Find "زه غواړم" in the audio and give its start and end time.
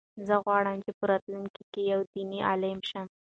0.27-0.77